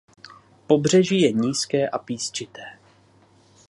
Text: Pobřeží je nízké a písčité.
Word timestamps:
Pobřeží 0.67 1.21
je 1.21 1.31
nízké 1.31 1.89
a 1.89 1.97
písčité. 1.97 2.61